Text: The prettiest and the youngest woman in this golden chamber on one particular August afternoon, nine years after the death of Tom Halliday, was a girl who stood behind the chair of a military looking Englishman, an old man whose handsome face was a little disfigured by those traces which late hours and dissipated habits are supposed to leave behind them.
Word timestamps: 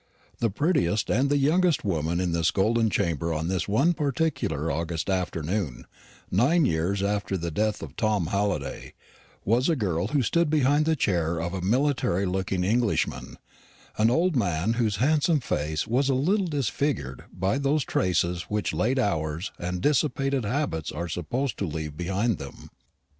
The 0.39 0.49
prettiest 0.49 1.11
and 1.11 1.29
the 1.29 1.37
youngest 1.37 1.85
woman 1.85 2.19
in 2.19 2.31
this 2.31 2.49
golden 2.49 2.89
chamber 2.89 3.31
on 3.31 3.51
one 3.67 3.93
particular 3.93 4.71
August 4.71 5.11
afternoon, 5.11 5.85
nine 6.31 6.65
years 6.65 7.03
after 7.03 7.37
the 7.37 7.51
death 7.51 7.83
of 7.83 7.95
Tom 7.95 8.25
Halliday, 8.33 8.95
was 9.45 9.69
a 9.69 9.75
girl 9.75 10.07
who 10.07 10.23
stood 10.23 10.49
behind 10.49 10.85
the 10.87 10.95
chair 10.95 11.37
of 11.39 11.53
a 11.53 11.61
military 11.61 12.25
looking 12.25 12.63
Englishman, 12.63 13.37
an 13.99 14.09
old 14.09 14.35
man 14.35 14.73
whose 14.73 14.95
handsome 14.95 15.39
face 15.39 15.85
was 15.85 16.09
a 16.09 16.15
little 16.15 16.47
disfigured 16.47 17.25
by 17.31 17.59
those 17.59 17.83
traces 17.83 18.49
which 18.49 18.73
late 18.73 18.97
hours 18.97 19.51
and 19.59 19.81
dissipated 19.81 20.45
habits 20.45 20.91
are 20.91 21.07
supposed 21.09 21.59
to 21.59 21.67
leave 21.67 21.95
behind 21.95 22.39
them. 22.39 22.71